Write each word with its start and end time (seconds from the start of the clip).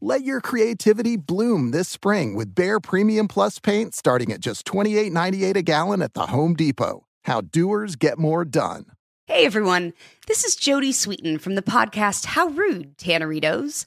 Let 0.00 0.22
your 0.22 0.40
creativity 0.40 1.16
bloom 1.16 1.72
this 1.72 1.88
spring 1.88 2.36
with 2.36 2.54
Behr 2.54 2.80
Premium 2.80 3.26
Plus 3.26 3.58
paint 3.58 3.96
starting 3.96 4.30
at 4.30 4.38
just 4.38 4.64
$28.98 4.64 5.56
a 5.56 5.62
gallon 5.62 6.02
at 6.02 6.14
the 6.14 6.26
Home 6.26 6.54
Depot. 6.54 7.04
How 7.24 7.40
doers 7.40 7.96
get 7.96 8.16
more 8.16 8.44
done. 8.44 8.86
Hey 9.26 9.44
everyone, 9.44 9.92
this 10.28 10.44
is 10.44 10.56
Jodie 10.56 10.90
Sweetin 10.90 11.40
from 11.40 11.56
the 11.56 11.62
podcast 11.62 12.26
How 12.26 12.46
Rude, 12.46 12.96
Tanneritos. 12.96 13.86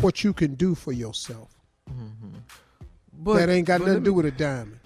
what 0.01 0.25
you 0.25 0.33
can 0.33 0.55
do 0.55 0.75
for 0.75 0.93
yourself? 0.93 1.51
Mm-hmm. 1.91 2.39
But 3.19 3.35
that 3.35 3.49
ain't 3.51 3.67
got 3.67 3.81
but 3.81 3.89
nothing 3.89 4.05
to 4.05 4.11
do 4.11 4.15
with 4.15 4.25
a 4.25 4.31
diamond. 4.31 4.81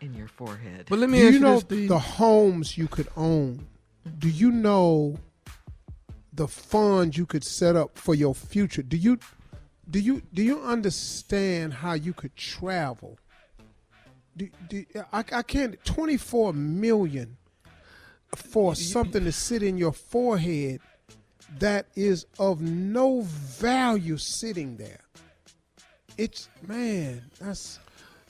In 0.00 0.14
your 0.14 0.28
forehead. 0.28 0.86
But 0.88 0.98
let 0.98 1.10
me 1.10 1.18
do 1.18 1.26
ask 1.26 1.32
you 1.32 1.38
you 1.38 1.44
know 1.44 1.60
this, 1.60 1.88
the 1.88 1.98
homes 1.98 2.78
you 2.78 2.88
could 2.88 3.08
own? 3.16 3.66
Do 4.18 4.28
you 4.28 4.50
know 4.50 5.18
the 6.32 6.48
funds 6.48 7.18
you 7.18 7.26
could 7.26 7.44
set 7.44 7.76
up 7.76 7.98
for 7.98 8.14
your 8.14 8.34
future? 8.34 8.82
Do 8.82 8.96
you 8.96 9.18
do 9.90 10.00
you 10.00 10.22
do 10.32 10.42
you 10.42 10.60
understand 10.60 11.74
how 11.74 11.92
you 11.94 12.12
could 12.12 12.34
travel? 12.36 13.18
Do, 14.36 14.48
do, 14.68 14.84
I, 15.12 15.24
I 15.32 15.42
can't. 15.42 15.82
Twenty 15.84 16.16
four 16.16 16.52
million 16.54 17.36
for 18.34 18.74
something 18.74 19.24
to 19.24 19.32
sit 19.32 19.62
in 19.62 19.76
your 19.76 19.92
forehead 19.92 20.80
that 21.58 21.86
is 21.96 22.26
of 22.38 22.60
no 22.60 23.22
value 23.22 24.16
sitting 24.16 24.76
there. 24.76 25.00
it's 26.16 26.48
man, 26.66 27.22
that's 27.40 27.80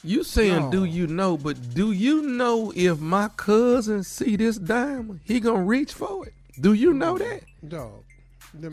You 0.02 0.24
saying 0.24 0.54
No. 0.66 0.70
do 0.70 0.84
you 0.84 1.06
know, 1.06 1.36
but 1.36 1.74
do 1.74 1.92
you 1.92 2.22
know 2.22 2.72
if 2.74 3.00
my 3.00 3.28
cousin 3.36 4.02
see 4.02 4.36
this 4.36 4.56
diamond, 4.56 5.20
he 5.24 5.40
gonna 5.40 5.62
reach 5.62 5.92
for 5.92 6.26
it? 6.26 6.34
Do 6.60 6.72
you 6.72 6.94
know 6.94 7.18
that? 7.18 7.42
dog. 7.68 8.04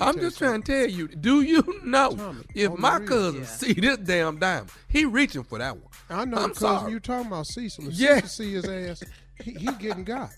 I'm 0.02 0.20
just 0.20 0.40
trying 0.40 0.64
to 0.64 0.72
tell 0.72 0.90
you. 0.90 1.08
Do 1.08 1.42
you 1.42 1.82
know 1.84 2.16
Tommy, 2.16 2.44
if 2.56 2.76
my 2.80 3.00
cousin 3.00 3.42
Yeah. 3.42 3.48
see 3.48 3.74
this 3.74 3.98
damn 3.98 4.40
diamond, 4.40 4.72
he 4.88 5.06
reaching 5.06 5.44
for 5.44 5.60
that 5.60 5.76
one? 5.78 5.92
I 6.10 6.26
know 6.26 6.38
I'm 6.38 6.54
sorry. 6.56 6.92
you 6.94 7.00
talking 7.00 7.28
about 7.28 7.46
Cecil. 7.46 7.90
If 7.90 7.94
Yeah. 7.94 8.16
Cecil 8.22 8.30
see 8.30 8.54
his 8.54 8.66
ass, 8.68 9.04
he, 9.44 9.52
he 9.52 9.68
getting 9.74 10.04
got. 10.04 10.32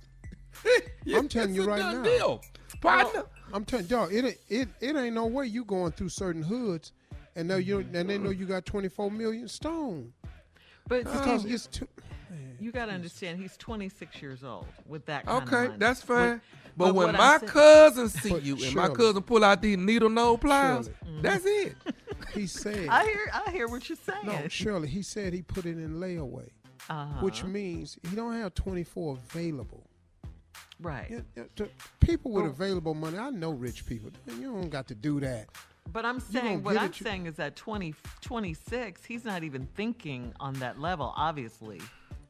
Yeah, 1.06 1.18
I'm 1.20 1.30
telling 1.30 1.56
you 1.56 1.64
right 1.64 1.80
now. 1.80 2.04
deal. 2.04 2.42
partner. 2.82 3.24
I'm 3.54 3.64
telling 3.64 3.86
you, 3.86 3.90
dog, 3.90 4.14
it, 4.14 4.26
ain't- 4.26 4.38
it 4.50 4.68
it 4.82 4.96
ain't 4.98 5.16
no 5.16 5.26
way 5.28 5.46
you 5.46 5.64
going 5.64 5.92
through 5.94 6.10
certain 6.10 6.44
hoods 6.44 6.92
and 7.36 7.48
know 7.48 7.56
you 7.58 7.80
and 7.94 8.10
they 8.10 8.18
know 8.18 8.32
you 8.32 8.46
got 8.46 8.66
24 8.66 9.10
million 9.12 9.48
stone 9.48 10.12
But 10.90 11.04
because 11.06 11.42
Steve, 11.42 11.54
it's 11.54 11.68
too. 11.68 11.88
you 12.60 12.72
got 12.74 12.88
to 12.88 12.92
understand, 12.92 13.40
he's 13.40 13.56
26 13.58 14.22
years 14.22 14.44
old 14.44 14.66
with 14.86 15.06
that 15.06 15.26
kind 15.26 15.42
of 15.44 15.48
Okay, 15.48 15.68
money. 15.68 15.80
that's 15.80 16.02
fine. 16.02 16.32
What- 16.32 16.42
but, 16.78 16.96
when 16.96 17.08
what 17.08 17.16
my 17.18 17.34
I'm 17.34 17.40
saying- 17.42 17.52
cousin 17.52 18.10
see 18.10 18.30
But 18.30 18.44
you 18.44 18.54
and 18.56 18.74
my 18.76 18.84
Shirley- 18.86 18.96
cousin 18.96 19.22
pull 19.24 19.44
out 19.44 19.62
these 19.62 19.78
needle 19.78 20.10
nose 20.10 20.40
pliers, 20.40 20.90
that's 21.22 21.46
it. 21.46 21.76
He 22.34 22.48
said, 22.48 22.88
I 22.90 23.06
hear, 23.06 23.20
I 23.34 23.52
hear 23.52 23.68
what 23.68 23.88
you're 23.90 23.98
saying. 24.06 24.26
no, 24.26 24.48
Shirley. 24.50 24.88
He 24.88 25.02
said 25.02 25.34
he 25.34 25.42
put 25.42 25.66
it 25.66 25.78
in 25.78 25.96
layaway, 25.96 26.50
uh-huh. 26.90 27.22
which 27.22 27.44
means 27.44 27.98
he 28.10 28.16
don't 28.16 28.34
have 28.34 28.54
24 28.56 29.18
available. 29.32 29.90
right. 30.80 31.08
Yeah, 31.10 31.20
yeah, 31.36 31.44
the 31.56 31.70
people 32.00 32.32
with 32.32 32.46
available 32.46 32.94
money, 32.94 33.18
I 33.18 33.30
know 33.32 33.52
rich 33.52 33.86
people. 33.86 34.12
You 34.28 34.54
don't 34.54 34.70
got 34.70 34.88
to 34.90 34.96
do 34.96 35.20
that. 35.22 35.48
But 35.92 36.06
I'm 36.06 36.20
saying 36.20 36.64
what 36.64 36.78
I'm 36.78 36.86
it, 36.92 36.96
saying 36.96 37.26
is 37.26 37.36
that 37.38 37.56
20, 37.56 37.96
26, 38.22 39.04
he's 39.06 39.26
not 39.26 39.44
even 39.44 39.68
thinking 39.76 40.34
on 40.40 40.54
that 40.56 40.80
level. 40.80 41.14
Obviously, 41.18 41.82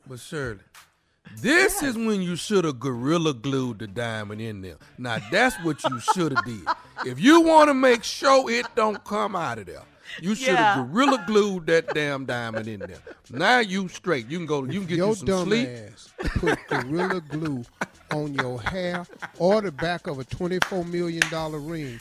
But 0.08 0.20
Shirley, 0.20 0.60
this 1.42 1.84
is 1.84 1.96
when 1.96 2.22
you 2.22 2.36
should 2.38 2.64
have 2.64 2.80
gorilla 2.80 3.34
glued 3.34 3.80
the 3.80 3.88
diamond 3.88 4.40
in 4.42 4.62
there. 4.62 4.78
Now 4.98 5.18
that's 5.32 5.56
what 5.64 5.84
you 5.84 6.00
should 6.14 6.32
have 6.36 6.46
did. 6.46 6.62
If 7.06 7.20
you 7.20 7.42
want 7.42 7.70
to 7.70 7.74
make 7.74 8.04
sure 8.04 8.50
it 8.50 8.66
don't 8.76 9.04
come 9.04 9.36
out 9.36 9.60
of 9.60 9.66
there, 9.66 9.82
you 10.22 10.36
should 10.36 10.56
have 10.56 10.78
Yeah. 10.78 10.88
gorilla 10.92 11.24
glued 11.28 11.66
that 11.68 11.94
damn 11.94 12.26
diamond 12.26 12.68
in 12.68 12.80
there. 12.80 13.00
Now 13.30 13.60
you 13.60 13.90
straight. 13.90 14.28
You 14.30 14.38
can 14.38 14.46
go. 14.48 14.64
You 14.64 14.80
can 14.80 14.88
get 14.88 14.98
Your 14.98 15.10
you 15.10 15.16
some 15.16 15.28
dumb 15.28 15.48
sleep. 15.50 15.68
ass 15.68 16.14
put 16.38 16.58
gorilla 16.70 17.20
glue 17.22 17.64
on 18.12 18.34
your 18.34 18.60
hair 18.62 19.06
or 19.38 19.62
the 19.62 19.72
back 19.72 20.08
of 20.08 20.18
a 20.18 20.24
24 20.24 20.86
million 20.86 21.24
dollar 21.30 21.60
ring. 21.60 22.00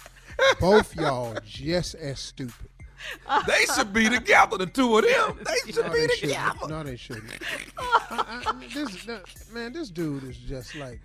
Both 0.61 0.97
y'all 0.97 1.37
just 1.45 1.95
as 1.95 2.19
stupid. 2.21 2.69
They 3.47 3.65
should 3.75 3.93
be 3.93 4.09
together. 4.09 4.59
The 4.59 4.67
two 4.67 4.99
of 4.99 5.05
them. 5.05 5.39
They 5.45 5.73
should 5.73 5.87
No, 5.87 5.93
be 5.93 6.01
they 6.01 6.07
together. 6.09 6.51
shouldn't. 6.59 6.71
No, 6.71 6.83
they 6.83 6.97
shouldn't. 6.97 7.33
I, 7.79 8.43
I, 8.47 8.67
this, 8.75 9.07
man, 9.53 9.73
this 9.73 9.91
dude 9.91 10.25
is 10.25 10.37
just 10.37 10.75
like 10.75 11.01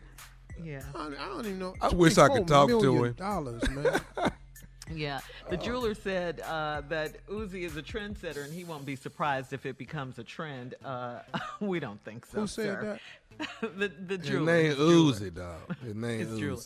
yeah, 0.62 0.82
I 0.94 0.98
don't, 0.98 1.20
I 1.20 1.28
don't 1.28 1.46
even 1.46 1.60
know. 1.60 1.74
I 1.82 1.90
wish 1.90 2.18
I 2.18 2.28
could 2.30 2.48
talk 2.48 2.70
to 2.70 3.06
him. 3.06 3.14
Dollars, 3.14 3.68
man. 3.70 4.00
yeah. 4.94 5.20
The 5.50 5.58
jeweler 5.58 5.96
said 5.96 6.42
uh, 6.42 6.82
that 6.90 7.26
Uzi 7.28 7.64
is 7.64 7.76
a 7.78 7.82
trendsetter, 7.82 8.44
and 8.44 8.54
he 8.54 8.64
won't 8.64 8.86
be 8.86 8.96
surprised 8.96 9.54
if 9.54 9.66
it 9.66 9.78
becomes 9.78 10.20
a 10.20 10.24
trend. 10.24 10.76
Uh, 10.84 11.20
we 11.60 11.80
don't 11.80 12.04
think 12.04 12.26
so. 12.26 12.42
Who 12.42 12.48
said 12.48 12.66
sir. 12.82 13.00
the 13.62 13.92
the 14.08 14.18
jeweler. 14.18 14.54
name 14.54 14.66
his 14.68 14.78
jeweler. 14.78 15.14
Uzi, 15.14 15.34
dog. 15.34 15.76
His 15.84 15.96
name 15.96 16.20
His 16.20 16.40
jeweler. 16.40 16.62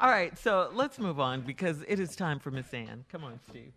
Uzi. 0.00 0.04
All 0.04 0.10
right, 0.10 0.36
so 0.38 0.70
let's 0.74 0.98
move 0.98 1.20
on 1.20 1.42
because 1.42 1.82
it 1.86 2.00
is 2.00 2.16
time 2.16 2.38
for 2.38 2.50
Miss 2.50 2.72
Ann. 2.72 3.04
Come 3.10 3.24
on, 3.24 3.38
Steve. 3.48 3.72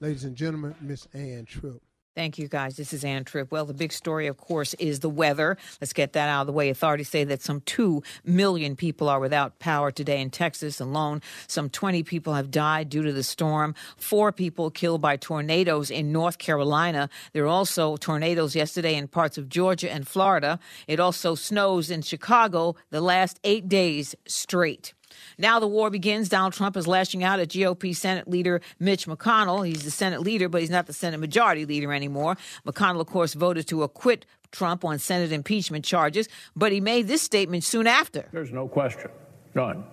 Ladies 0.00 0.24
and 0.24 0.36
gentlemen, 0.36 0.74
Miss 0.80 1.08
Ann 1.14 1.46
Tripp. 1.46 1.82
Thank 2.14 2.38
you, 2.38 2.48
guys. 2.48 2.78
This 2.78 2.94
is 2.94 3.04
Ann 3.04 3.24
Tripp. 3.24 3.52
Well, 3.52 3.66
the 3.66 3.74
big 3.74 3.92
story, 3.92 4.26
of 4.26 4.38
course, 4.38 4.72
is 4.74 5.00
the 5.00 5.10
weather. 5.10 5.58
Let's 5.82 5.92
get 5.92 6.14
that 6.14 6.30
out 6.30 6.40
of 6.40 6.46
the 6.46 6.52
way. 6.54 6.70
Authorities 6.70 7.10
say 7.10 7.24
that 7.24 7.42
some 7.42 7.60
2 7.60 8.02
million 8.24 8.74
people 8.74 9.10
are 9.10 9.20
without 9.20 9.58
power 9.58 9.90
today 9.90 10.22
in 10.22 10.30
Texas 10.30 10.80
alone. 10.80 11.20
Some 11.46 11.68
20 11.68 12.02
people 12.04 12.32
have 12.32 12.50
died 12.50 12.88
due 12.88 13.02
to 13.02 13.12
the 13.12 13.22
storm. 13.22 13.74
Four 13.98 14.32
people 14.32 14.70
killed 14.70 15.02
by 15.02 15.18
tornadoes 15.18 15.90
in 15.90 16.10
North 16.10 16.38
Carolina. 16.38 17.10
There 17.34 17.44
are 17.44 17.48
also 17.48 17.98
tornadoes 17.98 18.56
yesterday 18.56 18.94
in 18.94 19.08
parts 19.08 19.36
of 19.36 19.50
Georgia 19.50 19.92
and 19.92 20.08
Florida. 20.08 20.58
It 20.88 21.00
also 21.00 21.34
snows 21.34 21.90
in 21.90 22.00
Chicago 22.00 22.76
the 22.88 23.02
last 23.02 23.38
eight 23.44 23.68
days 23.68 24.14
straight. 24.26 24.94
Now 25.38 25.58
the 25.60 25.66
war 25.66 25.90
begins. 25.90 26.28
Donald 26.28 26.52
Trump 26.52 26.76
is 26.76 26.86
lashing 26.86 27.24
out 27.24 27.40
at 27.40 27.48
GOP 27.48 27.94
Senate 27.94 28.28
leader 28.28 28.60
Mitch 28.78 29.06
McConnell. 29.06 29.66
He's 29.66 29.82
the 29.84 29.90
Senate 29.90 30.20
leader, 30.20 30.48
but 30.48 30.60
he's 30.60 30.70
not 30.70 30.86
the 30.86 30.92
Senate 30.92 31.18
majority 31.18 31.64
leader 31.64 31.92
anymore. 31.92 32.36
McConnell, 32.66 33.00
of 33.00 33.06
course, 33.06 33.34
voted 33.34 33.66
to 33.68 33.82
acquit 33.82 34.26
Trump 34.52 34.84
on 34.84 34.98
Senate 34.98 35.32
impeachment 35.32 35.84
charges, 35.84 36.28
but 36.54 36.72
he 36.72 36.80
made 36.80 37.08
this 37.08 37.22
statement 37.22 37.64
soon 37.64 37.86
after. 37.86 38.26
There's 38.32 38.52
no 38.52 38.68
question, 38.68 39.10
none, 39.54 39.84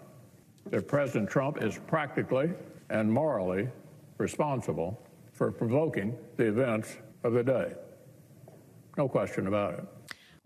that 0.69 0.87
President 0.87 1.29
Trump 1.29 1.61
is 1.61 1.79
practically 1.87 2.51
and 2.89 3.11
morally 3.11 3.67
responsible 4.17 5.01
for 5.33 5.51
provoking 5.51 6.15
the 6.37 6.45
events 6.45 6.95
of 7.23 7.33
the 7.33 7.43
day. 7.43 7.73
No 8.97 9.07
question 9.07 9.47
about 9.47 9.73
it. 9.73 9.85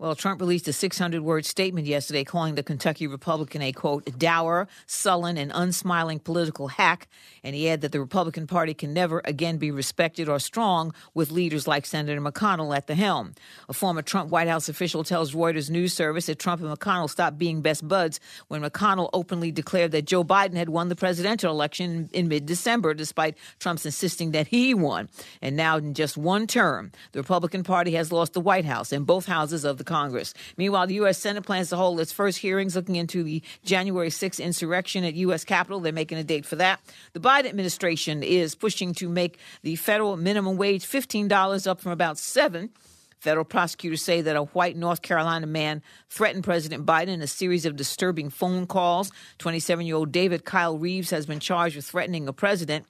Well, 0.00 0.14
Trump 0.14 0.40
released 0.40 0.68
a 0.68 0.72
600 0.72 1.22
word 1.22 1.44
statement 1.44 1.88
yesterday 1.88 2.22
calling 2.22 2.54
the 2.54 2.62
Kentucky 2.62 3.08
Republican 3.08 3.62
a, 3.62 3.72
quote, 3.72 4.16
dour, 4.16 4.68
sullen, 4.86 5.36
and 5.36 5.50
unsmiling 5.52 6.20
political 6.20 6.68
hack. 6.68 7.08
And 7.42 7.56
he 7.56 7.68
added 7.68 7.80
that 7.80 7.90
the 7.90 7.98
Republican 7.98 8.46
Party 8.46 8.74
can 8.74 8.94
never 8.94 9.20
again 9.24 9.56
be 9.56 9.72
respected 9.72 10.28
or 10.28 10.38
strong 10.38 10.94
with 11.14 11.32
leaders 11.32 11.66
like 11.66 11.84
Senator 11.84 12.20
McConnell 12.20 12.76
at 12.76 12.86
the 12.86 12.94
helm. 12.94 13.34
A 13.68 13.72
former 13.72 14.00
Trump 14.00 14.30
White 14.30 14.46
House 14.46 14.68
official 14.68 15.02
tells 15.02 15.34
Reuters 15.34 15.68
news 15.68 15.94
service 15.94 16.26
that 16.26 16.38
Trump 16.38 16.62
and 16.62 16.70
McConnell 16.70 17.10
stopped 17.10 17.36
being 17.36 17.60
best 17.60 17.86
buds 17.88 18.20
when 18.46 18.62
McConnell 18.62 19.10
openly 19.12 19.50
declared 19.50 19.90
that 19.90 20.04
Joe 20.04 20.22
Biden 20.22 20.54
had 20.54 20.68
won 20.68 20.90
the 20.90 20.96
presidential 20.96 21.50
election 21.50 22.08
in 22.12 22.28
mid 22.28 22.46
December, 22.46 22.94
despite 22.94 23.36
Trump's 23.58 23.84
insisting 23.84 24.30
that 24.30 24.46
he 24.46 24.74
won. 24.74 25.08
And 25.42 25.56
now, 25.56 25.78
in 25.78 25.94
just 25.94 26.16
one 26.16 26.46
term, 26.46 26.92
the 27.10 27.18
Republican 27.18 27.64
Party 27.64 27.90
has 27.92 28.12
lost 28.12 28.32
the 28.34 28.40
White 28.40 28.64
House 28.64 28.92
and 28.92 29.04
both 29.04 29.26
houses 29.26 29.64
of 29.64 29.76
the 29.78 29.87
Congress. 29.88 30.34
Meanwhile, 30.56 30.86
the 30.86 30.94
U.S. 30.94 31.18
Senate 31.18 31.42
plans 31.44 31.70
to 31.70 31.76
hold 31.76 31.98
its 31.98 32.12
first 32.12 32.38
hearings 32.38 32.76
looking 32.76 32.94
into 32.94 33.24
the 33.24 33.42
January 33.64 34.10
6th 34.10 34.40
insurrection 34.40 35.02
at 35.02 35.14
U.S. 35.14 35.44
Capitol. 35.44 35.80
They're 35.80 35.92
making 35.92 36.18
a 36.18 36.24
date 36.24 36.46
for 36.46 36.56
that. 36.56 36.80
The 37.14 37.20
Biden 37.20 37.46
administration 37.46 38.22
is 38.22 38.54
pushing 38.54 38.94
to 38.94 39.08
make 39.08 39.38
the 39.62 39.74
federal 39.74 40.16
minimum 40.16 40.56
wage 40.56 40.86
$15 40.86 41.66
up 41.66 41.80
from 41.80 41.90
about 41.90 42.18
7 42.18 42.70
Federal 43.18 43.44
prosecutors 43.44 44.00
say 44.00 44.20
that 44.20 44.36
a 44.36 44.44
white 44.44 44.76
North 44.76 45.02
Carolina 45.02 45.46
man 45.46 45.82
threatened 46.08 46.44
President 46.44 46.86
Biden 46.86 47.08
in 47.08 47.20
a 47.20 47.26
series 47.26 47.66
of 47.66 47.74
disturbing 47.74 48.30
phone 48.30 48.66
calls. 48.66 49.10
27 49.38 49.86
year 49.86 49.96
old 49.96 50.12
David 50.12 50.44
Kyle 50.44 50.78
Reeves 50.78 51.10
has 51.10 51.26
been 51.26 51.40
charged 51.40 51.74
with 51.74 51.84
threatening 51.84 52.28
a 52.28 52.32
president. 52.32 52.86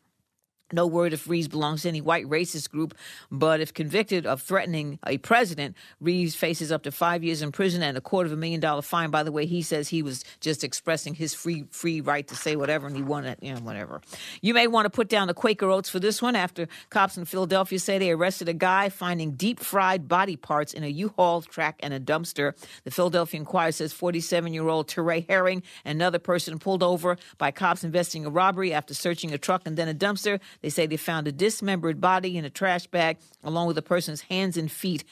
No 0.72 0.87
word 0.87 1.12
if 1.12 1.28
Reeves 1.28 1.48
belongs 1.48 1.82
to 1.82 1.88
any 1.88 2.00
white 2.00 2.26
racist 2.26 2.70
group, 2.70 2.94
but 3.30 3.60
if 3.60 3.72
convicted 3.72 4.26
of 4.26 4.42
threatening 4.42 4.98
a 5.06 5.18
president, 5.18 5.76
Reeves 6.00 6.34
faces 6.34 6.70
up 6.70 6.82
to 6.82 6.92
five 6.92 7.25
years 7.25 7.40
in 7.40 7.52
prison 7.52 7.82
and 7.82 7.96
a 7.96 8.00
quarter 8.00 8.26
of 8.26 8.32
a 8.32 8.37
million 8.37 8.60
dollar 8.60 8.82
fine. 8.82 9.10
By 9.10 9.22
the 9.22 9.32
way, 9.32 9.46
he 9.46 9.62
says 9.62 9.88
he 9.88 10.02
was 10.02 10.25
just 10.40 10.64
expressing 10.64 11.14
his 11.14 11.32
free 11.32 11.64
free 11.70 12.00
right 12.00 12.26
to 12.28 12.37
say 12.37 12.56
whatever, 12.56 12.87
and 12.87 12.96
he 12.96 13.02
wanted, 13.02 13.38
you 13.40 13.54
know, 13.54 13.60
whatever. 13.60 14.02
You 14.42 14.52
may 14.52 14.66
want 14.66 14.87
to 14.87 14.90
put 14.90 15.08
down 15.08 15.28
the 15.28 15.34
Quaker 15.34 15.70
oats 15.70 15.88
for 15.88 16.00
this 16.00 16.20
one. 16.20 16.37
After 16.37 16.68
cops 16.90 17.16
in 17.16 17.25
Philadelphia 17.25 17.78
say 17.78 17.98
they 17.98 18.10
arrested 18.10 18.48
a 18.48 18.54
guy 18.54 18.90
finding 18.90 19.32
deep 19.32 19.60
fried 19.60 20.06
body 20.08 20.37
parts 20.37 20.75
in 20.75 20.84
a 20.84 20.88
U-Haul 20.88 21.42
track 21.42 21.76
and 21.80 21.94
a 21.94 22.00
dumpster. 22.00 22.54
The 22.84 22.90
Philadelphia 22.90 23.40
Inquirer 23.40 23.72
says 23.72 23.92
47 23.92 24.52
year 24.52 24.68
old 24.68 24.88
Teray 24.88 25.26
Herring, 25.28 25.62
another 25.84 26.18
person 26.18 26.58
pulled 26.58 26.82
over 26.82 27.16
by 27.38 27.50
cops 27.50 27.84
investigating 27.84 28.26
a 28.26 28.30
robbery 28.30 28.72
after 28.72 28.94
searching 28.94 29.32
a 29.32 29.38
truck 29.38 29.62
and 29.64 29.76
then 29.76 29.88
a 29.88 29.94
dumpster. 29.94 30.40
They 30.60 30.70
say 30.70 30.86
they 30.86 30.96
found 30.96 31.28
a 31.28 31.32
dismembered 31.32 32.00
body 32.00 32.36
in 32.36 32.44
a 32.44 32.50
trash 32.50 32.86
bag 32.86 33.18
along 33.44 33.68
with 33.68 33.78
a 33.78 33.82
person's 33.82 34.22
hands 34.22 34.56
and 34.56 34.70
feet 34.70 35.04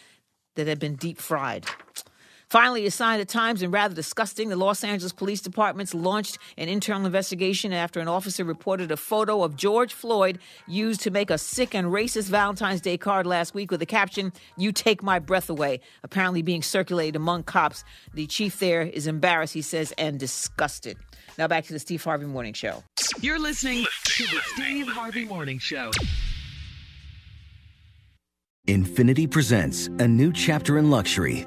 that 0.56 0.66
had 0.66 0.78
been 0.78 0.96
deep 0.96 1.18
fried. 1.18 1.66
Finally, 2.48 2.86
a 2.86 2.90
sign 2.92 3.18
of 3.20 3.26
times 3.26 3.60
and 3.60 3.72
rather 3.72 3.94
disgusting, 3.94 4.48
the 4.48 4.56
Los 4.56 4.84
Angeles 4.84 5.12
Police 5.12 5.40
Department's 5.40 5.92
launched 5.92 6.38
an 6.56 6.68
internal 6.68 7.04
investigation 7.04 7.72
after 7.72 7.98
an 7.98 8.06
officer 8.06 8.44
reported 8.44 8.92
a 8.92 8.96
photo 8.96 9.42
of 9.42 9.56
George 9.56 9.92
Floyd 9.92 10.38
used 10.68 11.00
to 11.00 11.10
make 11.10 11.28
a 11.28 11.38
sick 11.38 11.74
and 11.74 11.88
racist 11.88 12.28
Valentine's 12.28 12.80
Day 12.80 12.96
card 12.96 13.26
last 13.26 13.52
week 13.52 13.72
with 13.72 13.80
the 13.80 13.86
caption, 13.86 14.32
You 14.56 14.70
take 14.70 15.02
my 15.02 15.18
breath 15.18 15.50
away, 15.50 15.80
apparently 16.04 16.40
being 16.40 16.62
circulated 16.62 17.16
among 17.16 17.42
cops. 17.42 17.82
The 18.14 18.28
chief 18.28 18.60
there 18.60 18.82
is 18.82 19.08
embarrassed, 19.08 19.54
he 19.54 19.62
says, 19.62 19.92
and 19.98 20.20
disgusted. 20.20 20.96
Now 21.38 21.48
back 21.48 21.64
to 21.64 21.72
the 21.72 21.80
Steve 21.80 22.04
Harvey 22.04 22.26
Morning 22.26 22.52
Show. 22.52 22.84
You're 23.20 23.40
listening 23.40 23.84
to 24.04 24.22
the 24.24 24.40
Steve 24.54 24.86
Harvey 24.86 25.24
Morning 25.24 25.58
Show. 25.58 25.90
Infiniti 28.68 29.30
presents 29.30 29.86
a 29.98 30.08
new 30.08 30.32
chapter 30.32 30.78
in 30.78 30.90
luxury, 30.90 31.46